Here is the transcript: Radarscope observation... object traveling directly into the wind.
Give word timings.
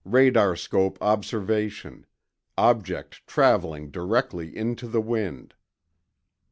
Radarscope 0.03 0.97
observation... 0.99 2.07
object 2.57 3.21
traveling 3.27 3.91
directly 3.91 4.57
into 4.57 4.87
the 4.87 4.99
wind. 5.01 5.53